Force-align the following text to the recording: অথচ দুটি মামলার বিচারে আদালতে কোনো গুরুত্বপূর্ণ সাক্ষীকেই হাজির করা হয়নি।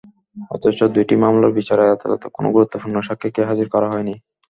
অথচ 0.55 0.79
দুটি 0.95 1.15
মামলার 1.23 1.55
বিচারে 1.57 1.83
আদালতে 1.87 2.27
কোনো 2.35 2.47
গুরুত্বপূর্ণ 2.55 2.95
সাক্ষীকেই 3.07 3.49
হাজির 3.49 3.67
করা 3.73 3.87
হয়নি। 3.93 4.15